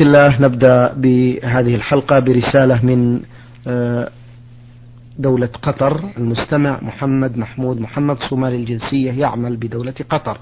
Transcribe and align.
الله 0.00 0.40
نبدأ 0.40 0.92
بهذه 0.96 1.74
الحلقة 1.74 2.18
برسالة 2.18 2.84
من 2.86 3.20
آه، 3.66 4.10
دولة 5.18 5.48
قطر. 5.62 6.00
المستمع 6.18 6.78
محمد 6.82 7.38
محمود 7.38 7.80
محمد 7.80 8.16
صومالي 8.18 8.56
الجنسية 8.56 9.12
يعمل 9.12 9.56
بدولة 9.56 9.94
قطر. 10.10 10.38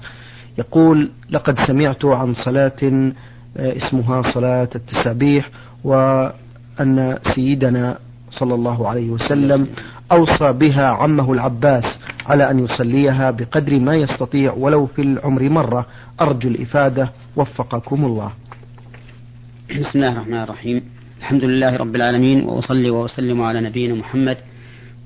يقول 0.57 1.09
لقد 1.29 1.59
سمعت 1.67 2.05
عن 2.05 2.33
صلاة 2.33 3.11
آه، 3.57 3.77
اسمها 3.77 4.21
صلاة 4.21 4.69
التسابيح 4.75 5.49
وأن 5.83 7.17
سيدنا 7.35 7.97
صلى 8.29 8.55
الله 8.55 8.87
عليه 8.89 9.09
وسلم 9.09 9.67
أوصى 10.11 10.51
بها 10.53 10.85
عمه 10.87 11.33
العباس 11.33 11.99
على 12.25 12.51
أن 12.51 12.59
يصليها 12.59 13.31
بقدر 13.31 13.79
ما 13.79 13.95
يستطيع 13.95 14.53
ولو 14.53 14.85
في 14.85 15.01
العمر 15.01 15.49
مرة. 15.49 15.85
أرجو 16.21 16.49
الإفادة 16.49 17.09
وفقكم 17.35 18.05
الله. 18.05 18.31
بسم 19.67 19.99
الله 19.99 20.11
الرحمن 20.11 20.43
الرحيم. 20.43 20.81
الحمد 21.19 21.43
لله 21.43 21.75
رب 21.75 21.95
العالمين 21.95 22.45
وأصلي 22.45 22.89
وأسلم 22.89 23.41
على 23.41 23.61
نبينا 23.61 23.93
محمد 23.93 24.37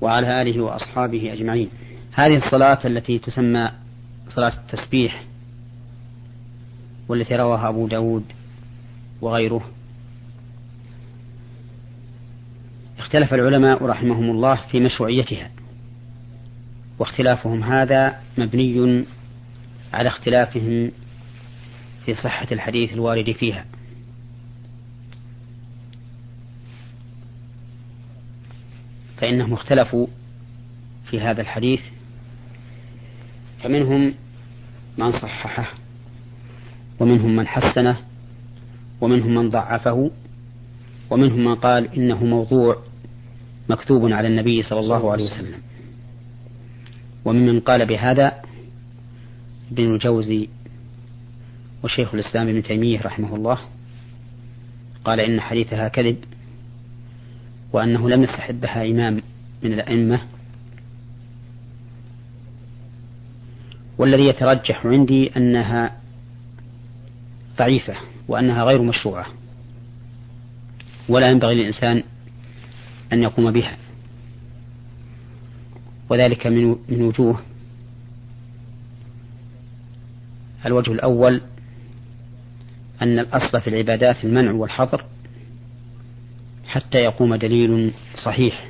وعلى 0.00 0.42
آله 0.42 0.60
وأصحابه 0.60 1.32
أجمعين. 1.32 1.68
هذه 2.12 2.36
الصلاة 2.36 2.78
التي 2.84 3.18
تسمى 3.18 3.70
صلاة 4.34 4.52
التسبيح 4.58 5.24
والتي 7.08 7.36
رواها 7.36 7.68
أبو 7.68 7.86
داود 7.86 8.24
وغيره. 9.20 9.70
اختلف 12.98 13.34
العلماء 13.34 13.84
رحمهم 13.84 14.30
الله 14.30 14.54
في 14.70 14.80
مشروعيتها 14.80 15.50
واختلافهم 16.98 17.62
هذا 17.62 18.20
مبني 18.38 19.04
على 19.92 20.08
اختلافهم 20.08 20.90
في 22.06 22.14
صحة 22.14 22.46
الحديث 22.52 22.92
الوارد 22.92 23.30
فيها. 23.30 23.64
فإنهم 29.22 29.52
اختلفوا 29.52 30.06
في 31.10 31.20
هذا 31.20 31.40
الحديث 31.40 31.80
فمنهم 33.62 34.14
من 34.98 35.12
صححه 35.12 35.72
ومنهم 37.00 37.36
من 37.36 37.46
حسنه 37.46 37.96
ومنهم 39.00 39.34
من 39.34 39.48
ضعفه 39.48 40.10
ومنهم 41.10 41.44
من 41.44 41.54
قال 41.54 41.94
إنه 41.94 42.24
موضوع 42.24 42.82
مكتوب 43.68 44.12
على 44.12 44.28
النبي 44.28 44.62
صلى 44.62 44.80
الله 44.80 45.12
عليه 45.12 45.24
وسلم. 45.24 45.58
وممن 47.24 47.60
قال 47.60 47.86
بهذا 47.86 48.42
ابن 49.72 49.94
الجوزي 49.94 50.48
وشيخ 51.84 52.14
الإسلام 52.14 52.48
ابن 52.48 52.62
تيمية 52.62 53.00
رحمه 53.02 53.36
الله 53.36 53.58
قال 55.04 55.20
إن 55.20 55.40
حديثها 55.40 55.88
كذب 55.88 56.16
وأنه 57.72 58.08
لم 58.08 58.22
يستحبها 58.22 58.90
إمام 58.90 59.22
من 59.62 59.72
الأئمة. 59.72 60.20
والذي 63.98 64.26
يترجح 64.26 64.86
عندي 64.86 65.36
أنها 65.36 65.96
ضعيفة 67.58 67.94
وأنها 68.28 68.64
غير 68.64 68.82
مشروعة 68.82 69.26
ولا 71.08 71.30
ينبغي 71.30 71.54
للإنسان 71.54 72.02
أن 73.12 73.22
يقوم 73.22 73.50
بها. 73.50 73.76
وذلك 76.10 76.46
من 76.46 76.76
من 76.88 77.02
وجوه 77.02 77.40
الوجه 80.66 80.92
الأول 80.92 81.40
أن 83.02 83.18
الأصل 83.18 83.60
في 83.60 83.70
العبادات 83.70 84.24
المنع 84.24 84.52
والحظر 84.52 85.04
حتى 86.72 86.98
يقوم 86.98 87.34
دليل 87.34 87.92
صحيح 88.24 88.68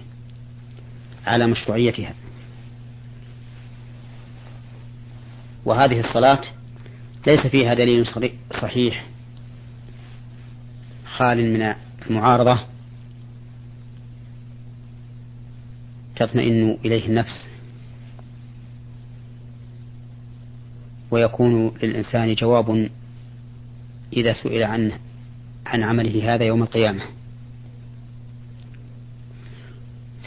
على 1.26 1.46
مشروعيتها. 1.46 2.14
وهذه 5.64 6.00
الصلاة 6.00 6.40
ليس 7.26 7.46
فيها 7.46 7.74
دليل 7.74 8.06
صحيح 8.62 9.04
خال 11.04 11.52
من 11.52 11.74
المعارضة 12.10 12.60
تطمئن 16.16 16.78
إليه 16.84 17.06
النفس 17.06 17.48
ويكون 21.10 21.72
للإنسان 21.82 22.34
جواب 22.34 22.90
إذا 24.12 24.32
سئل 24.32 24.62
عنه 24.62 24.98
عن 25.66 25.82
عمله 25.82 26.34
هذا 26.34 26.44
يوم 26.44 26.62
القيامة. 26.62 27.21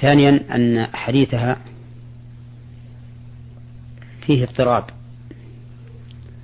ثانيا 0.01 0.55
أن 0.55 0.87
حديثها 0.95 1.61
فيه 4.25 4.43
اضطراب 4.43 4.83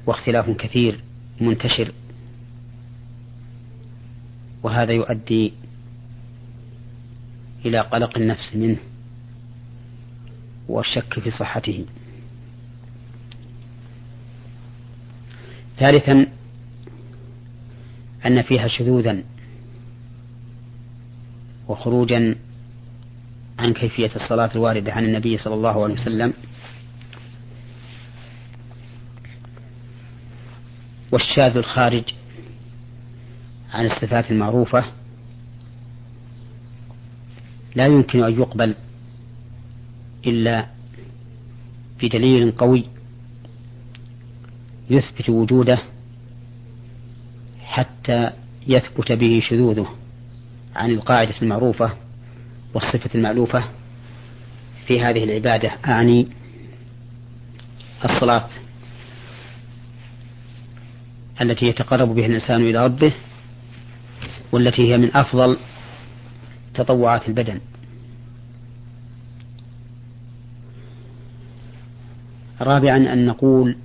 واختلاف 0.05 0.49
كثير 0.49 1.03
منتشر 1.41 1.91
وهذا 4.63 4.93
يؤدي 4.93 5.53
إلى 7.65 7.79
قلق 7.79 8.17
النفس 8.17 8.55
منه 8.55 8.77
والشك 10.67 11.19
في 11.19 11.31
صحته. 11.31 11.85
ثالثا 15.77 16.25
أن 18.25 18.41
فيها 18.41 18.67
شذوذا 18.67 19.23
وخروجا 21.67 22.35
عن 23.61 23.73
كيفية 23.73 24.11
الصلاة 24.15 24.49
الواردة 24.55 24.93
عن 24.93 25.05
النبي 25.05 25.37
صلى 25.37 25.53
الله 25.53 25.83
عليه 25.83 25.93
وسلم. 25.93 26.33
والشاذ 31.11 31.57
الخارج 31.57 32.03
عن 33.73 33.85
الصفات 33.85 34.31
المعروفة. 34.31 34.85
لا 37.75 37.85
يمكن 37.85 38.23
أن 38.23 38.33
يقبل 38.33 38.75
إلا 40.25 40.65
بدليل 42.01 42.51
قوي 42.51 42.85
يثبت 44.89 45.29
وجوده 45.29 45.79
حتى 47.63 48.31
يثبت 48.67 49.11
به 49.11 49.41
شذوذه 49.49 49.95
عن 50.75 50.91
القاعدة 50.91 51.35
المعروفة. 51.41 51.91
والصفة 52.73 53.09
المألوفة 53.15 53.63
في 54.87 55.01
هذه 55.01 55.23
العبادة 55.23 55.71
أعني 55.87 56.27
الصلاة 58.05 58.47
التي 61.41 61.65
يتقرب 61.65 62.15
بها 62.15 62.25
الإنسان 62.25 62.61
إلى 62.61 62.85
ربه 62.85 63.13
والتي 64.51 64.93
هي 64.93 64.97
من 64.97 65.15
أفضل 65.15 65.57
تطوعات 66.73 67.29
البدن. 67.29 67.61
رابعا 72.61 72.97
أن 72.97 73.25
نقول 73.25 73.75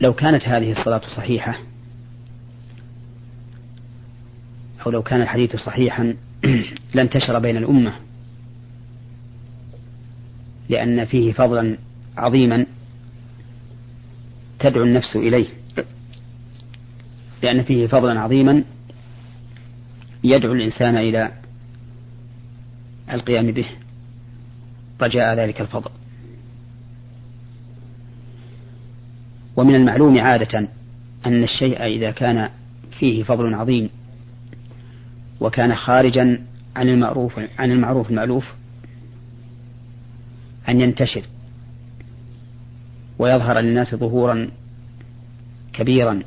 لو 0.00 0.12
كانت 0.14 0.48
هذه 0.48 0.72
الصلاة 0.72 1.00
صحيحة 1.16 1.58
أو 4.86 4.90
لو 4.90 5.02
كان 5.02 5.22
الحديث 5.22 5.56
صحيحا 5.56 6.16
لانتشر 6.94 7.38
بين 7.38 7.56
الأمة. 7.56 7.92
لأن 10.68 11.04
فيه 11.04 11.32
فضلا 11.32 11.78
عظيما 12.16 12.66
تدعو 14.58 14.84
النفس 14.84 15.16
إليه. 15.16 15.46
لأن 17.42 17.62
فيه 17.62 17.86
فضلا 17.86 18.20
عظيما 18.20 18.64
يدعو 20.24 20.52
الإنسان 20.52 20.96
إلى 20.96 21.32
القيام 23.12 23.52
به. 23.52 23.66
رجاء 25.00 25.34
ذلك 25.34 25.60
الفضل. 25.60 25.90
ومن 29.56 29.74
المعلوم 29.74 30.18
عادة 30.18 30.68
أن 31.26 31.42
الشيء 31.42 31.84
إذا 31.84 32.10
كان 32.10 32.50
فيه 32.98 33.22
فضل 33.22 33.54
عظيم 33.54 33.90
وكان 35.40 35.74
خارجا 35.74 36.46
عن 36.76 36.88
المعروف 36.88 37.40
عن 37.58 37.70
المعروف 37.70 38.10
المألوف 38.10 38.44
أن 40.68 40.80
ينتشر 40.80 41.22
ويظهر 43.18 43.58
للناس 43.58 43.94
ظهورا 43.94 44.50
كبيرا. 45.72 46.22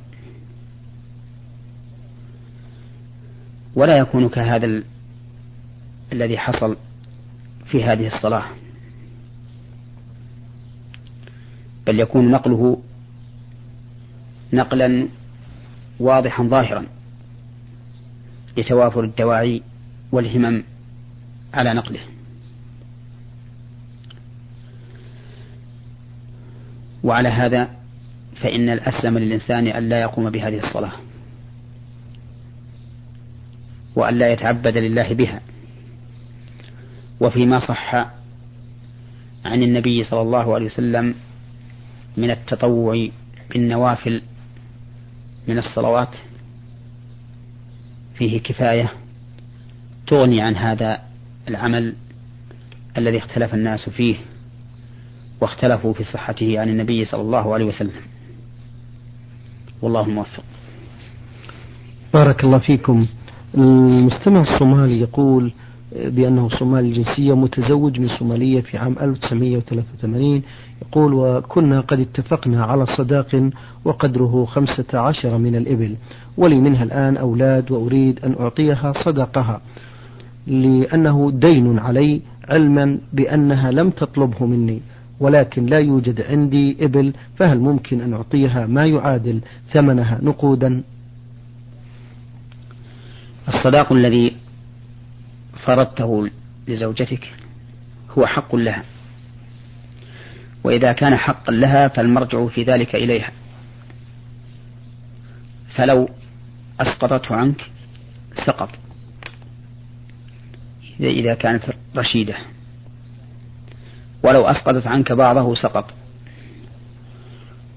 ولا 3.76 3.98
يكون 3.98 4.30
كهذا 4.30 4.66
ال... 4.66 4.84
الذي 6.14 6.38
حصل 6.38 6.78
في 7.66 7.84
هذه 7.84 8.08
الصلاة 8.16 8.46
بل 11.88 12.00
يكون 12.00 12.32
نقله 12.32 12.82
نقلا 14.54 15.08
واضحا 16.00 16.44
ظاهرا. 16.44 16.86
لتوافر 18.58 19.04
الدواعي 19.04 19.62
والهمم 20.12 20.64
على 21.54 21.74
نقله. 21.74 22.00
وعلى 27.04 27.30
هذا 27.30 27.70
فإن 28.42 28.70
الأسلم 28.70 29.18
للإنسان 29.18 29.68
أن 29.68 29.90
لا 29.90 30.02
يقوم 30.02 30.30
بهذه 30.30 30.58
الصلاة. 30.58 30.92
وأن 33.96 34.20
لا 34.20 34.32
يتعبد 34.32 34.78
لله 34.78 35.14
بها. 35.14 35.42
وفيما 37.20 37.60
صح 37.60 37.96
عن 39.46 39.64
النبي 39.64 40.04
صلى 40.04 40.22
الله 40.22 40.54
عليه 40.54 40.66
وسلم 40.66 41.16
من 42.18 42.32
التطوع 42.32 43.10
بالنوافل 43.50 44.22
من 45.48 45.58
الصلوات 45.58 46.16
فيه 48.14 48.40
كفاية 48.40 48.92
تغني 50.08 50.42
عن 50.42 50.56
هذا 50.56 51.02
العمل 51.48 51.96
الذي 52.98 53.18
اختلف 53.18 53.54
الناس 53.54 53.90
فيه 53.90 54.16
واختلفوا 55.42 55.94
في 55.94 56.04
صحته 56.04 56.60
عن 56.60 56.70
النبي 56.70 57.06
صلى 57.06 57.22
الله 57.22 57.54
عليه 57.54 57.66
وسلم. 57.66 58.02
والله 59.82 60.02
الموفق 60.02 60.44
بارك 62.14 62.44
الله 62.44 62.58
فيكم. 62.58 63.08
المستمع 63.58 64.42
الصومالي 64.42 65.00
يقول 65.00 65.54
بأنه 65.96 66.50
صومالي 66.50 66.88
الجنسية 66.88 67.36
متزوج 67.36 68.00
من 68.00 68.08
صومالية 68.08 68.62
في 68.62 68.78
عام 68.78 68.96
1983 69.02 70.42
يقول 70.82 71.14
وكنا 71.14 71.80
قد 71.82 72.00
اتفقنا 72.00 72.66
على 72.66 72.86
صداق 72.86 73.50
وقدره 73.86 74.46
خمسة 74.46 75.00
عشر 75.00 75.38
من 75.38 75.56
الإبل. 75.56 75.96
ولي 76.38 76.60
منها 76.60 76.84
الآن 76.84 77.18
أولاد 77.18 77.72
وأريد 77.72 78.20
أن 78.26 78.36
أعطيها 78.40 78.94
صدقها. 79.06 79.62
لأنه 80.48 81.32
دين 81.32 81.80
علي 81.80 82.22
علما 82.50 82.98
بأنها 83.14 83.72
لم 83.72 83.90
تطلبه 83.90 84.46
مني. 84.46 84.80
ولكن 85.20 85.66
لا 85.66 85.80
يوجد 85.80 86.22
عندي 86.22 86.78
إبل 86.86 87.14
فهل 87.36 87.60
ممكن 87.60 88.02
أن 88.02 88.14
أعطيها 88.14 88.66
ما 88.68 88.86
يعادل 88.86 89.40
ثمنها 89.72 90.20
نقودا؟ 90.24 90.84
الصداق 93.48 93.94
الذي 93.94 94.34
فرضته 95.66 96.30
لزوجتك 96.68 97.34
هو 98.18 98.26
حق 98.26 98.56
لها. 98.56 98.84
وإذا 100.64 100.94
كان 100.94 101.16
حقا 101.16 101.52
لها 101.52 101.88
فالمرجع 101.88 102.48
في 102.48 102.64
ذلك 102.64 102.96
إليها. 102.96 103.32
فلو 105.76 106.10
أسقطته 106.80 107.36
عنك 107.36 107.70
سقط. 108.46 108.70
إذا 111.00 111.34
كانت 111.34 111.64
رشيدة. 111.96 112.36
ولو 114.24 114.46
أسقطت 114.46 114.88
عنك 114.88 115.12
بعضه 115.12 115.56
سقط. 115.56 115.94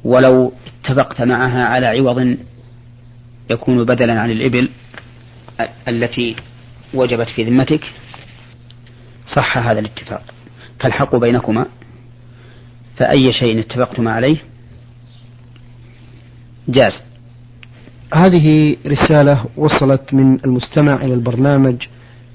ولو 0.05 0.53
اتفقت 0.85 1.23
معها 1.23 1.65
على 1.65 1.87
عوض 1.87 2.37
يكون 3.51 3.85
بدلا 3.85 4.21
عن 4.21 4.31
الإبل 4.31 4.69
التي 5.89 6.37
وجبت 6.97 7.29
في 7.29 7.45
ذمتك 7.45 7.85
صح 9.35 9.59
هذا 9.59 9.79
الاتفاق. 9.79 10.23
فالحق 10.81 11.17
بينكما 11.17 11.67
فأي 12.97 13.33
شيء 13.33 13.61
اتفقتما 13.61 14.11
عليه 14.13 14.37
جاز. 16.69 16.93
هذه 18.15 18.77
رسالة 18.87 19.45
وصلت 19.57 20.15
من 20.15 20.45
المستمع 20.45 20.95
إلى 20.95 21.15
البرنامج. 21.15 21.77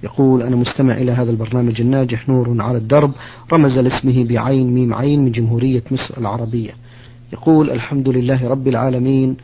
يقول 0.03 0.41
أنا 0.41 0.55
مستمع 0.55 0.93
إلى 0.93 1.11
هذا 1.11 1.31
البرنامج 1.31 1.81
الناجح 1.81 2.29
نور 2.29 2.61
على 2.61 2.77
الدرب. 2.77 3.13
رمز 3.53 3.77
لاسمه 3.77 4.23
بعين 4.23 4.73
ميم 4.73 4.93
عين 4.93 5.25
من 5.25 5.31
جمهورية 5.31 5.83
مصر 5.91 6.17
العربية. 6.17 6.71
يقول 7.33 7.69
الحمد 7.69 8.09
لله 8.09 8.47
رب 8.47 8.67
العالمين 8.67 9.37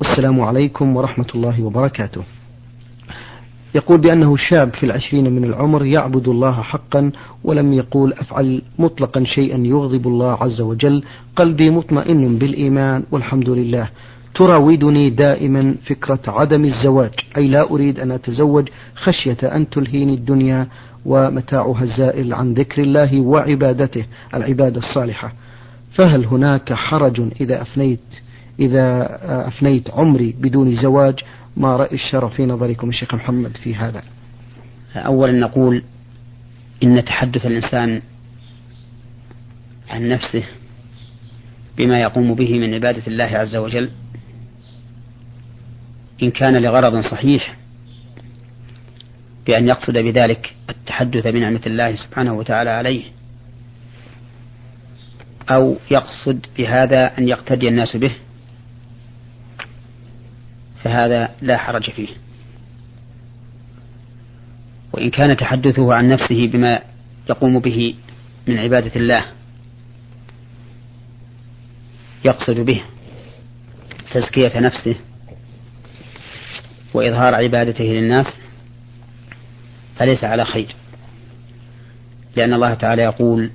والسلام 0.00 0.40
عليكم 0.40 0.96
ورحمة 0.96 1.28
الله 1.34 1.62
وبركاته. 1.62 2.24
يقول 3.74 3.98
بأنه 4.00 4.36
شاب 4.36 4.74
في 4.74 4.86
العشرين 4.86 5.32
من 5.32 5.44
العمر 5.44 5.84
يعبد 5.84 6.28
الله 6.28 6.52
حقا 6.52 7.10
ولم 7.44 7.72
يقول 7.72 8.12
أفعل 8.12 8.62
مطلقا 8.78 9.24
شيئا 9.24 9.56
يغضب 9.56 10.06
الله 10.06 10.32
عز 10.32 10.60
وجل. 10.60 11.02
قلبي 11.36 11.70
مطمئن 11.70 12.38
بالإيمان 12.38 13.02
والحمد 13.10 13.50
لله. 13.50 13.88
تراودني 14.34 15.10
دائما 15.10 15.74
فكرة 15.86 16.20
عدم 16.26 16.64
الزواج. 16.64 17.12
أي 17.36 17.48
لا 17.48 17.70
أريد 17.70 18.00
أن 18.00 18.10
أتزوج. 18.10 18.68
خشية 18.94 19.38
أن 19.42 19.70
تلهيني 19.70 20.14
الدنيا 20.14 20.66
ومتاعها 21.06 21.82
الزائل 21.82 22.34
عن 22.34 22.54
ذكر 22.54 22.82
الله 22.82 23.20
وعبادته 23.20 24.04
العبادة 24.34 24.78
الصالحة. 24.78 25.32
فهل 25.92 26.24
هناك 26.24 26.72
حرج 26.72 27.20
إذا 27.40 27.62
أفنيت 27.62 28.00
إذا 28.60 29.08
أفنيت 29.48 29.90
عمري 29.90 30.34
بدون 30.40 30.76
زواج؟ 30.76 31.14
ما 31.56 31.76
رأي 31.76 31.94
الشرع 31.94 32.28
في 32.28 32.46
نظركم 32.46 32.88
الشيخ 32.88 33.14
محمد 33.14 33.56
في 33.56 33.74
هذا؟ 33.74 34.02
أولا 34.96 35.32
نقول 35.32 35.82
إن 36.82 37.04
تحدث 37.04 37.46
الإنسان 37.46 38.02
عن 39.90 40.08
نفسه 40.08 40.44
بما 41.76 42.00
يقوم 42.00 42.34
به 42.34 42.58
من 42.58 42.74
عبادة 42.74 43.02
الله 43.06 43.24
عز 43.24 43.56
وجل 43.56 43.90
إن 46.22 46.30
كان 46.30 46.56
لغرض 46.56 47.00
صحيح 47.00 47.56
بأن 49.46 49.68
يقصد 49.68 49.92
بذلك 49.92 50.54
التحدث 50.70 51.26
بنعمة 51.26 51.60
الله 51.66 51.96
سبحانه 51.96 52.34
وتعالى 52.34 52.70
عليه 52.70 53.02
أو 55.50 55.76
يقصد 55.90 56.46
بهذا 56.58 57.18
أن 57.18 57.28
يقتدي 57.28 57.68
الناس 57.68 57.96
به. 57.96 58.12
فهذا 60.84 61.34
لا 61.42 61.56
حرج 61.56 61.90
فيه. 61.90 62.08
وإن 64.92 65.10
كان 65.10 65.36
تحدثه 65.36 65.94
عن 65.94 66.08
نفسه 66.08 66.46
بما 66.46 66.80
يقوم 67.30 67.58
به 67.58 67.94
من 68.48 68.58
عبادة 68.58 68.96
الله 68.96 69.24
يقصد 72.24 72.60
به 72.60 72.82
تزكية 74.12 74.60
نفسه 74.60 74.94
وإظهار 76.94 77.34
عبادته 77.34 77.84
للناس 77.84 78.26
فليس 79.96 80.24
على 80.24 80.44
خير. 80.44 80.74
لأن 82.36 82.52
الله 82.52 82.74
تعالى 82.74 83.02
يقول 83.02 83.50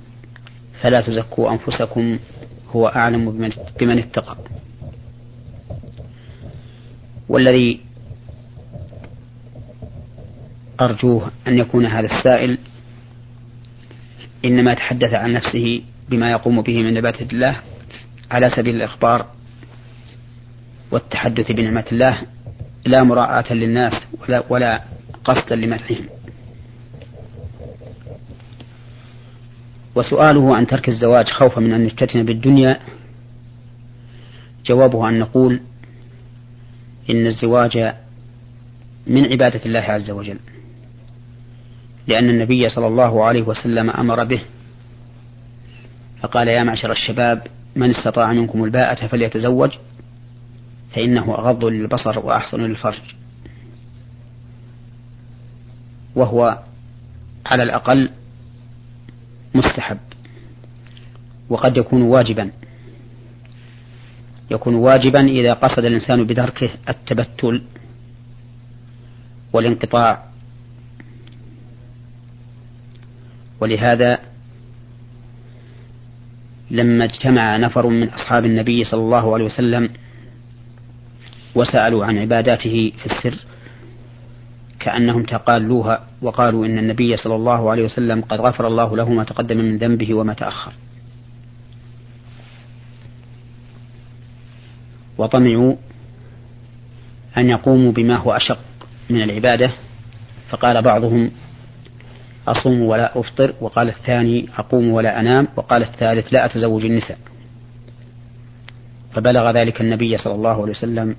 فلا 0.82 1.00
تزكوا 1.00 1.52
أنفسكم 1.52 2.18
هو 2.70 2.88
أعلم 2.88 3.50
بمن, 3.80 3.98
اتقى. 3.98 4.36
والذي 7.30 7.80
أرجوه 10.80 11.30
أن 11.48 11.58
يكون 11.58 11.86
هذا 11.86 12.06
السائل 12.06 12.58
إنما 14.44 14.74
تحدث 14.74 15.14
عن 15.14 15.32
نفسه 15.32 15.82
بما 16.08 16.30
يقوم 16.30 16.62
به 16.62 16.82
من 16.82 16.96
عبادة 16.96 17.26
الله 17.32 17.56
على 18.30 18.50
سبيل 18.50 18.76
الإخبار 18.76 19.26
والتحدث 20.90 21.52
بنعمة 21.52 21.84
الله 21.92 22.18
لا 22.86 23.02
مراعاة 23.02 23.52
للناس 23.52 23.92
ولا, 24.20 24.42
ولا 24.48 24.82
قصدا 25.24 25.56
لمدحهم 25.56 26.06
وسؤاله 29.94 30.56
عن 30.56 30.66
ترك 30.66 30.88
الزواج 30.88 31.28
خوفا 31.28 31.60
من 31.60 31.72
أن 31.72 31.86
يفتتن 31.86 32.22
بالدنيا 32.22 32.80
جوابه 34.66 35.08
أن 35.08 35.18
نقول 35.18 35.60
إن 37.10 37.26
الزواج 37.26 37.94
من 39.06 39.24
عبادة 39.24 39.60
الله 39.66 39.80
عز 39.80 40.10
وجل. 40.10 40.38
لأن 42.06 42.28
النبي 42.28 42.68
صلى 42.68 42.86
الله 42.86 43.24
عليه 43.24 43.42
وسلم 43.42 43.90
أمر 43.90 44.24
به 44.24 44.40
فقال 46.22 46.48
يا 46.48 46.62
معشر 46.62 46.92
الشباب 46.92 47.46
من 47.76 47.90
استطاع 47.90 48.32
منكم 48.32 48.64
الباءة 48.64 49.06
فليتزوج 49.06 49.70
فإنه 50.94 51.34
أغض 51.34 51.64
للبصر 51.64 52.18
وأحسن 52.18 52.60
للفرج. 52.60 53.00
وهو 56.14 56.58
على 57.46 57.62
الأقل 57.62 58.10
مستحب 59.54 59.98
وقد 61.48 61.76
يكون 61.76 62.02
واجبا. 62.02 62.50
يكون 64.50 64.74
واجبا 64.74 65.20
إذا 65.28 65.52
قصد 65.52 65.84
الإنسان 65.84 66.24
بدركه 66.24 66.70
التبتل 66.88 67.62
والانقطاع. 69.52 70.24
ولهذا 73.60 74.18
لما 76.70 77.04
اجتمع 77.04 77.56
نفر 77.56 77.86
من 77.86 78.08
أصحاب 78.08 78.44
النبي 78.44 78.84
صلى 78.84 79.00
الله 79.00 79.34
عليه 79.34 79.44
وسلم 79.44 79.88
وسألوا 81.54 82.04
عن 82.04 82.18
عباداته 82.18 82.92
في 82.98 83.06
السر 83.06 83.38
كأنهم 84.80 85.22
تقالوها 85.22 86.06
وقالوا 86.22 86.66
إن 86.66 86.78
النبي 86.78 87.16
صلى 87.16 87.34
الله 87.34 87.70
عليه 87.70 87.84
وسلم 87.84 88.20
قد 88.20 88.40
غفر 88.40 88.66
الله 88.66 88.96
له 88.96 89.12
ما 89.12 89.24
تقدم 89.24 89.56
من 89.56 89.78
ذنبه 89.78 90.14
وما 90.14 90.34
تأخر. 90.34 90.72
وطمعوا 95.20 95.74
أن 97.38 97.50
يقوموا 97.50 97.92
بما 97.92 98.16
هو 98.16 98.32
أشق 98.32 98.58
من 99.10 99.22
العبادة. 99.22 99.72
فقال 100.48 100.82
بعضهم 100.82 101.30
أصوم 102.48 102.82
ولا 102.82 103.20
أفطر. 103.20 103.54
وقال 103.60 103.88
الثاني 103.88 104.48
أقوم 104.58 104.90
ولا 104.90 105.20
أنام. 105.20 105.48
وقال 105.56 105.82
الثالث 105.82 106.32
لا 106.32 106.44
أتزوج 106.44 106.84
النساء. 106.84 107.18
فبلغ 109.12 109.50
ذلك 109.50 109.80
النبي 109.80 110.18
صلى 110.18 110.34
الله 110.34 110.62
عليه 110.62 110.72
وسلم. 110.72 111.16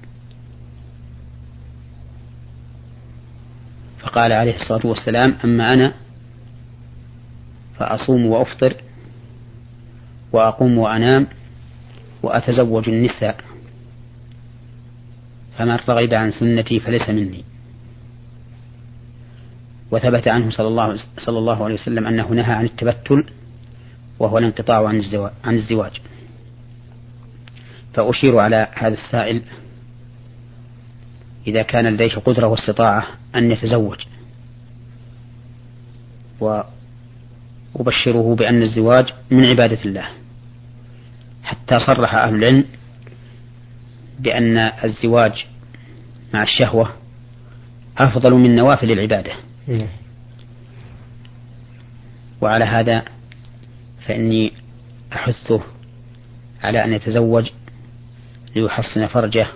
فقال 3.99 4.31
عليه 4.31 4.55
الصلاة 4.55 4.87
والسلام 4.87 5.35
أما 5.43 5.73
أنا 5.73 5.93
فأصوم 7.79 8.25
وأفطر 8.25 8.73
وأقوم 10.31 10.77
وأنام 10.77 11.27
وأتزوج 12.23 12.89
النساء. 12.89 13.50
فمن 15.61 15.77
رغب 15.89 16.13
عن 16.13 16.31
سنتي 16.31 16.79
فليس 16.79 17.09
مني. 17.09 17.43
وثبت 19.91 20.27
عنه 20.27 20.49
صلى 20.49 20.67
الله, 20.67 20.97
صلى 21.17 21.39
الله 21.39 21.63
عليه 21.63 21.73
وسلم 21.73 22.07
أنه 22.07 22.27
نهى 22.27 22.53
عن 22.53 22.65
التبتل 22.65 23.23
وهو 24.19 24.37
الانقطاع 24.37 24.87
عن 24.87 24.95
الزواج, 24.95 25.31
عن 25.43 25.55
الزواج. 25.55 26.01
فأشير 27.93 28.37
على 28.39 28.67
هذا 28.73 28.93
السائل 28.93 29.41
إذا 31.47 31.61
كان 31.61 31.93
لديه 31.93 32.15
قدرة 32.15 32.47
واستطاعة 32.47 33.07
أن 33.35 33.51
يتزوج. 33.51 33.99
وأبشره 36.39 38.35
بأن 38.35 38.61
الزواج 38.61 39.13
من 39.31 39.45
عبادة 39.45 39.79
الله. 39.85 40.05
حتى 41.43 41.79
صرح 41.79 42.15
أهل 42.15 42.35
العلم 42.35 42.65
بأن 44.21 44.57
الزواج 44.57 45.45
مع 46.33 46.43
الشهوة 46.43 46.91
أفضل 47.97 48.33
من 48.33 48.55
نوافل 48.55 48.91
العبادة 48.91 49.31
نعم. 49.67 49.87
وعلى 52.41 52.65
هذا 52.65 53.03
فإني 54.07 54.53
أحثه 55.13 55.61
على 56.63 56.83
أن 56.83 56.93
يتزوج 56.93 57.49
ليحصن 58.55 59.07
فرجه 59.07 59.47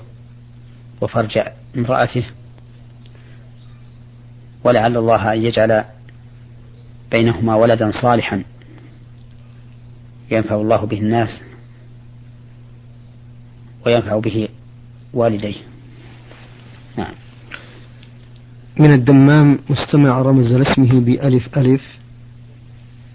وفرج 1.01 1.39
امرأته 1.77 2.25
ولعل 4.63 4.97
الله 4.97 5.33
أن 5.33 5.45
يجعل 5.45 5.83
بينهما 7.11 7.55
ولدا 7.55 7.91
صالحا 7.91 8.43
ينفع 10.31 10.55
الله 10.55 10.85
به 10.85 10.97
الناس 10.97 11.29
وينفع 13.85 14.19
به 14.19 14.47
والديه. 15.13 15.55
نعم. 16.97 17.13
من 18.79 18.93
الدمام 18.93 19.59
مستمع 19.69 20.21
رمز 20.21 20.53
لاسمه 20.53 20.99
بألف 20.99 21.57
ألف. 21.57 21.81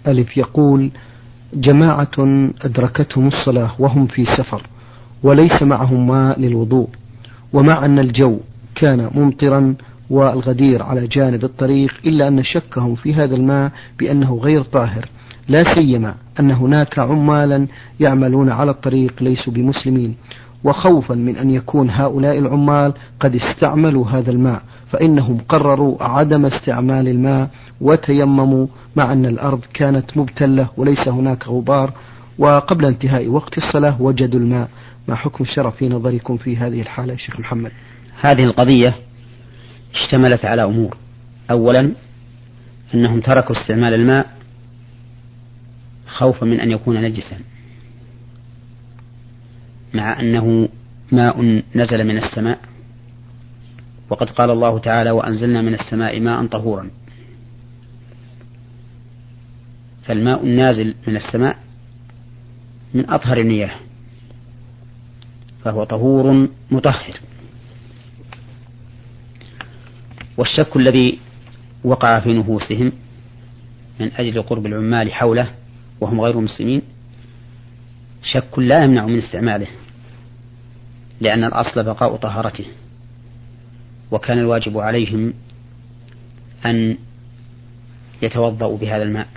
ألف 0.07 0.37
يقول 0.37 0.91
جماعة 1.53 2.11
أدركتهم 2.61 3.27
الصلاة 3.27 3.71
وهم 3.79 4.07
في 4.07 4.25
سفر 4.25 4.61
وليس 5.23 5.63
معهم 5.63 6.07
ماء 6.07 6.39
للوضوء 6.39 6.89
ومع 7.53 7.85
أن 7.85 7.99
الجو 7.99 8.39
كان 8.75 9.09
ممطرا 9.15 9.75
والغدير 10.09 10.83
على 10.83 11.07
جانب 11.07 11.43
الطريق 11.43 11.93
إلا 12.05 12.27
أن 12.27 12.43
شكهم 12.43 12.95
في 12.95 13.13
هذا 13.13 13.35
الماء 13.35 13.71
بأنه 13.99 14.35
غير 14.35 14.63
طاهر. 14.63 15.09
لا 15.47 15.75
سيما 15.75 16.15
أن 16.39 16.51
هناك 16.51 16.99
عمالا 16.99 17.67
يعملون 17.99 18.49
على 18.49 18.71
الطريق 18.71 19.23
ليسوا 19.23 19.53
بمسلمين. 19.53 20.15
وخوفا 20.63 21.15
من 21.15 21.37
أن 21.37 21.49
يكون 21.51 21.89
هؤلاء 21.89 22.37
العمال 22.39 22.93
قد 23.19 23.35
استعملوا 23.35 24.07
هذا 24.07 24.31
الماء 24.31 24.63
فإنهم 24.91 25.37
قرروا 25.49 26.03
عدم 26.03 26.45
استعمال 26.45 27.07
الماء 27.07 27.49
وتيمموا 27.81 28.67
مع 28.95 29.13
أن 29.13 29.25
الأرض 29.25 29.61
كانت 29.73 30.17
مبتلة 30.17 30.69
وليس 30.77 31.07
هناك 31.07 31.47
غبار. 31.47 31.93
وقبل 32.39 32.85
انتهاء 32.85 33.27
وقت 33.27 33.57
الصلاة 33.57 34.01
وجدوا 34.01 34.39
الماء. 34.39 34.69
ما 35.07 35.15
حكم 35.15 35.43
الشرع 35.43 35.69
في 35.69 35.89
نظركم 35.89 36.37
في 36.37 36.57
هذه 36.57 36.81
الحالة 36.81 37.15
شيخ 37.15 37.39
محمد؟ 37.39 37.71
هذه 38.21 38.43
القضية 38.43 38.95
اشتملت 39.93 40.45
على 40.45 40.63
أمور. 40.63 40.97
أولا 41.51 41.91
أنهم 42.93 43.19
تركوا 43.19 43.61
استعمال 43.61 43.93
الماء 43.93 44.27
خوفا 46.07 46.45
من 46.45 46.59
أن 46.59 46.71
يكون 46.71 47.01
نجسا. 47.01 47.37
مع 49.93 50.19
أنه 50.19 50.69
ماء 51.11 51.63
نزل 51.75 52.03
من 52.03 52.17
السماء. 52.17 52.59
وقد 54.09 54.29
قال 54.29 54.49
الله 54.51 54.79
تعالى 54.79 55.11
وأنزلنا 55.11 55.61
من 55.61 55.73
السماء 55.73 56.19
ماء 56.19 56.45
طهورا. 56.45 56.89
فالماء 60.03 60.43
النازل 60.43 60.95
من 61.07 61.15
السماء 61.15 61.57
من 62.93 63.09
أطهر 63.09 63.37
المياه 63.37 63.75
فهو 65.63 65.83
طهور 65.83 66.47
مطهر. 66.71 67.19
والشك 70.37 70.75
الذي 70.77 71.19
وقع 71.83 72.19
في 72.19 72.33
نفوسهم 72.33 72.91
من 73.99 74.11
أجل 74.15 74.41
قرب 74.41 74.65
العمال 74.65 75.13
حوله 75.13 75.47
وهم 76.01 76.21
غير 76.21 76.39
مسلمين 76.39 76.81
شك 78.23 78.59
لا 78.59 78.83
يمنع 78.83 79.05
من 79.05 79.17
استعماله 79.17 79.67
لأن 81.21 81.43
الأصل 81.43 81.83
بقاء 81.83 82.15
طهارته. 82.15 82.65
وكان 84.11 84.39
الواجب 84.39 84.77
عليهم 84.77 85.33
أن 86.65 86.97
يتوضأوا 88.21 88.77
بهذا 88.77 89.03
الماء. 89.03 89.27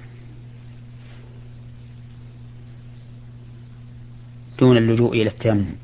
دون 4.58 4.76
اللجوء 4.76 5.12
إلى 5.12 5.30
التيمم. 5.30 5.74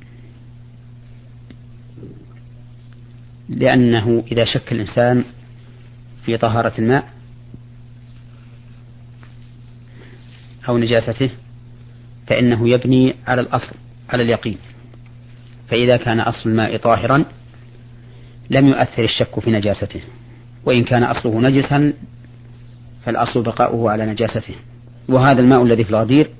لأنه 3.48 4.24
إذا 4.32 4.44
شك 4.44 4.72
الإنسان 4.72 5.24
في 6.24 6.36
طهارة 6.36 6.72
الماء 6.78 7.12
أو 10.68 10.78
نجاسته 10.78 11.30
فإنه 12.30 12.68
يبني 12.68 13.14
على 13.26 13.40
الأصل 13.40 13.74
على 14.10 14.22
اليقين. 14.22 14.58
فإذا 15.68 15.96
كان 15.96 16.20
أصل 16.20 16.50
الماء 16.50 16.76
طاهرا 16.76 17.24
لم 18.50 18.66
يؤثر 18.66 19.04
الشك 19.04 19.40
في 19.40 19.50
نجاسته. 19.50 20.00
وإن 20.64 20.84
كان 20.84 21.02
أصله 21.02 21.40
نجسا 21.40 21.92
فالأصل 23.04 23.42
بقاؤه 23.42 23.90
على 23.90 24.06
نجاسته. 24.06 24.54
وهذا 25.08 25.40
الماء 25.40 25.62
الذي 25.62 25.84
في 25.84 25.90
الغدير 25.90 26.30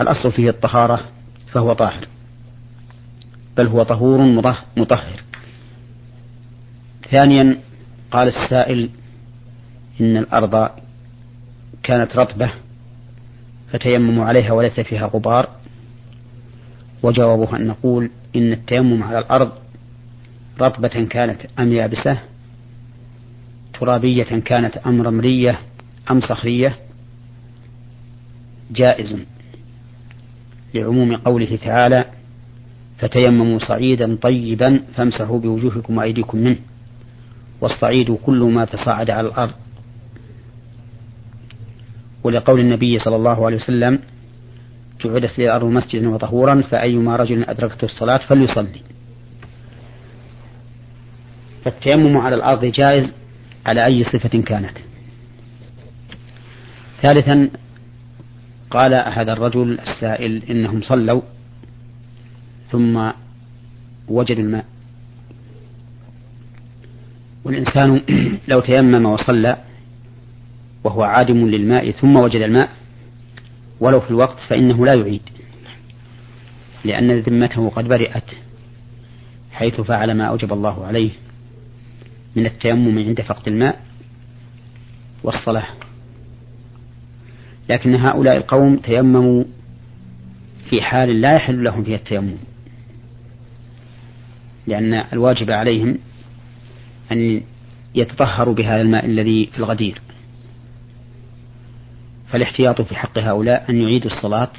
الأصل 0.00 0.32
فيه 0.32 0.50
الطهارة 0.50 1.00
فهو 1.52 1.72
طاهر. 1.72 2.08
بل 3.56 3.66
هو 3.66 3.82
طهور 3.82 4.20
مطهر. 4.76 5.22
ثانيا 7.10 7.58
قال 8.10 8.28
السائل 8.28 8.90
إن 10.00 10.16
الأرض 10.16 10.70
كانت 11.82 12.16
رطبة 12.16 12.50
فتيمموا 13.74 14.24
عليها 14.24 14.52
وليس 14.52 14.80
فيها 14.80 15.06
غبار. 15.06 15.48
وجوابه 17.02 17.56
أن 17.56 17.66
نقول 17.66 18.10
إن 18.36 18.52
التيمم 18.52 19.02
على 19.02 19.18
الأرض 19.18 19.52
رطبة 20.60 20.88
كانت 20.88 21.40
أم 21.58 21.72
يابسة 21.72 22.18
ترابية 23.80 24.40
كانت 24.44 24.76
أم 24.76 25.02
رملية 25.02 25.58
أم 26.10 26.20
صخرية 26.20 26.76
جائز 28.70 29.16
لعموم 30.74 31.16
قوله 31.16 31.58
تعالى 31.64 32.04
فتيمموا 32.98 33.58
صعيدا 33.58 34.16
طيبا 34.16 34.80
فامسحوا 34.96 35.38
بوجوهكم 35.38 35.98
وأيديكم 35.98 36.38
منه 36.38 36.58
والصعيد 37.60 38.12
كل 38.12 38.42
ما 38.42 38.64
تصاعد 38.64 39.10
على 39.10 39.28
الأرض 39.28 39.54
ولقول 42.24 42.60
النبي 42.60 42.98
صلى 42.98 43.16
الله 43.16 43.46
عليه 43.46 43.56
وسلم 43.56 43.98
جعلت 45.04 45.38
لي 45.38 45.44
الأرض 45.44 45.64
مسجدا 45.64 46.08
وطهورا 46.08 46.62
فأيما 46.62 47.16
رجل 47.16 47.44
أدركته 47.44 47.84
الصلاة 47.84 48.16
فليصلي. 48.16 48.80
فالتيمم 51.64 52.18
على 52.18 52.34
الأرض 52.34 52.64
جائز 52.64 53.12
على 53.66 53.84
أي 53.84 54.04
صفة 54.04 54.42
كانت. 54.42 54.78
ثالثا 57.02 57.50
قال 58.70 58.94
هذا 58.94 59.32
الرجل 59.32 59.78
السائل 59.80 60.42
إنهم 60.50 60.82
صلوا 60.82 61.22
ثم 62.70 63.10
وجدوا 64.08 64.44
الماء. 64.44 64.64
والإنسان 67.44 68.02
لو 68.48 68.60
تيمم 68.60 69.06
وصلى 69.06 69.56
وهو 70.84 71.02
عادم 71.02 71.46
للماء 71.46 71.90
ثم 71.90 72.16
وجد 72.16 72.40
الماء 72.40 72.70
ولو 73.80 74.00
في 74.00 74.10
الوقت 74.10 74.38
فإنه 74.48 74.86
لا 74.86 74.94
يعيد. 74.94 75.22
لأن 76.84 77.18
ذمته 77.18 77.70
قد 77.70 77.88
برئت 77.88 78.30
حيث 79.52 79.80
فعل 79.80 80.14
ما 80.14 80.24
أوجب 80.24 80.52
الله 80.52 80.86
عليه 80.86 81.10
من 82.36 82.46
التيمم 82.46 82.98
عند 82.98 83.20
فقد 83.20 83.48
الماء 83.48 83.80
والصلاة. 85.22 85.66
لكن 87.68 87.94
هؤلاء 87.94 88.36
القوم 88.36 88.76
تيمموا 88.76 89.44
في 90.70 90.82
حال 90.82 91.20
لا 91.20 91.34
يحل 91.34 91.64
لهم 91.64 91.84
فيها 91.84 91.96
التيمم. 91.96 92.36
لأن 94.66 95.04
الواجب 95.12 95.50
عليهم 95.50 95.98
أن 97.12 97.42
يتطهروا 97.94 98.54
بهذا 98.54 98.80
الماء 98.82 99.06
الذي 99.06 99.46
في 99.46 99.58
الغدير. 99.58 100.00
فالاحتياط 102.34 102.80
في 102.80 102.96
حق 102.96 103.18
هؤلاء 103.18 103.64
أن 103.70 103.76
يعيدوا 103.76 104.10
الصلاة 104.10 104.50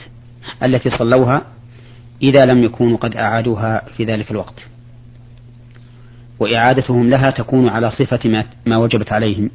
التي 0.64 0.90
صلوها 0.90 1.42
إذا 2.22 2.46
لم 2.46 2.64
يكونوا 2.64 2.98
قد 2.98 3.16
أعادوها 3.16 3.86
في 3.98 4.06
ذلك 4.06 4.32
الوقت. 4.32 4.68
وإعادتهم 6.40 7.10
لها 7.10 7.32
تكون 7.32 7.70
على 7.70 7.92
صفة 7.92 8.46
ما, 8.66 8.78
وجبت 8.78 9.12
عليهم. 9.12 9.50